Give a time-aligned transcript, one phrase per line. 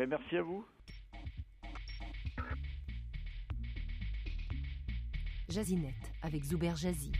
[0.00, 0.64] Mais merci à vous.
[5.46, 7.12] Jazinette avec Zuber Jazzy.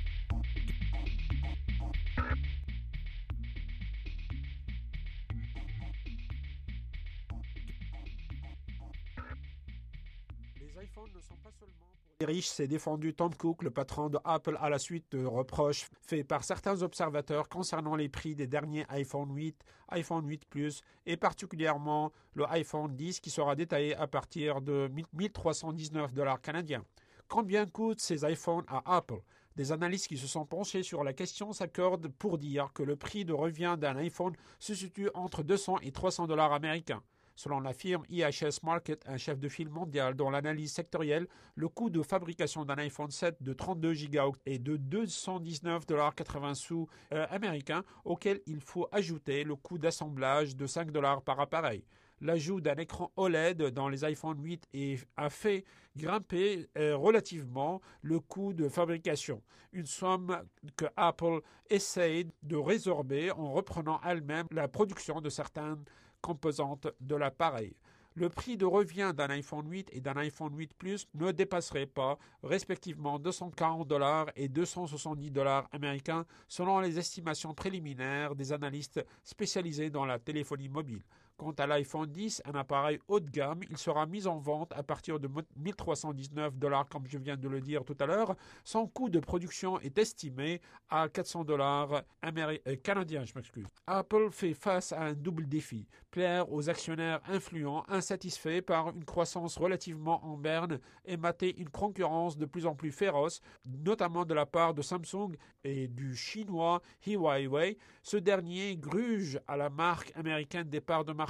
[10.58, 14.10] Les iPhones ne sont pas seulement pour les riches, s'est défendu Tom Cook, le patron
[14.10, 18.46] de Apple, à la suite de reproches faits par certains observateurs concernant les prix des
[18.46, 19.56] derniers iPhone 8,
[19.88, 26.12] iPhone 8 Plus et particulièrement le iPhone 10 qui sera détaillé à partir de 1319
[26.12, 26.84] dollars canadiens.
[27.28, 29.22] Combien coûtent ces iPhones à Apple?
[29.56, 33.24] Des analystes qui se sont penchés sur la question s'accordent pour dire que le prix
[33.24, 37.02] de revient d'un iPhone se situe entre 200 et 300 dollars américains.
[37.40, 41.88] Selon la firme IHS Market, un chef de file mondial dans l'analyse sectorielle, le coût
[41.88, 48.42] de fabrication d'un iPhone 7 de 32 Go est de 219,80 sous euh, américains, auquel
[48.44, 51.82] il faut ajouter le coût d'assemblage de 5 dollars par appareil.
[52.20, 54.68] L'ajout d'un écran OLED dans les iPhone 8
[55.16, 55.64] a fait
[55.96, 59.42] grimper euh, relativement le coût de fabrication,
[59.72, 60.42] une somme
[60.76, 65.82] que Apple essaye de résorber en reprenant elle-même la production de certaines
[66.20, 67.74] composantes de l'appareil.
[68.14, 72.18] Le prix de revient d'un iPhone 8 et d'un iPhone 8 Plus ne dépasserait pas
[72.42, 80.06] respectivement 240 dollars et 270 dollars américains selon les estimations préliminaires des analystes spécialisés dans
[80.06, 81.04] la téléphonie mobile.
[81.40, 84.82] Quant à l'iPhone 10, un appareil haut de gamme, il sera mis en vente à
[84.82, 88.36] partir de 1319 dollars, comme je viens de le dire tout à l'heure.
[88.62, 93.24] Son coût de production est estimé à 400 dollars euh, canadiens.
[93.24, 93.68] Je m'excuse.
[93.86, 99.56] Apple fait face à un double défi plaire aux actionnaires influents, insatisfaits par une croissance
[99.56, 104.44] relativement en berne et mater une concurrence de plus en plus féroce, notamment de la
[104.44, 107.78] part de Samsung et du chinois Huawei.
[108.02, 111.29] Ce dernier gruge à la marque américaine des parts de marché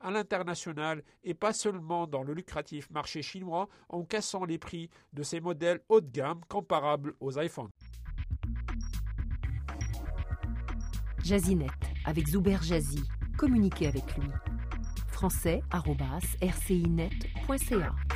[0.00, 5.22] à l'international et pas seulement dans le lucratif marché chinois en cassant les prix de
[5.22, 7.70] ces modèles haut de gamme comparables aux iPhones.
[11.24, 11.66] Jazinet
[12.04, 13.02] avec Zuber Jazzy.
[13.36, 14.28] Communiquez avec lui.
[15.08, 18.07] français.rcinet.ca